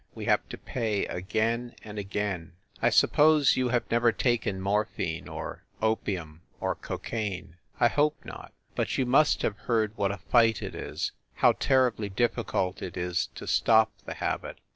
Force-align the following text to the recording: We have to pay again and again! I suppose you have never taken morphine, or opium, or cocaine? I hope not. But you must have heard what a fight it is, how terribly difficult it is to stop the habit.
We 0.15 0.25
have 0.25 0.49
to 0.49 0.57
pay 0.57 1.05
again 1.05 1.75
and 1.83 1.99
again! 1.99 2.53
I 2.81 2.89
suppose 2.89 3.55
you 3.55 3.69
have 3.69 3.83
never 3.91 4.11
taken 4.11 4.59
morphine, 4.59 5.27
or 5.29 5.63
opium, 5.79 6.41
or 6.59 6.73
cocaine? 6.73 7.57
I 7.79 7.87
hope 7.87 8.15
not. 8.25 8.51
But 8.73 8.97
you 8.97 9.05
must 9.05 9.43
have 9.43 9.59
heard 9.69 9.95
what 9.95 10.11
a 10.11 10.17
fight 10.17 10.63
it 10.63 10.73
is, 10.73 11.11
how 11.35 11.51
terribly 11.51 12.09
difficult 12.09 12.81
it 12.81 12.97
is 12.97 13.27
to 13.35 13.45
stop 13.45 13.91
the 14.07 14.15
habit. 14.15 14.57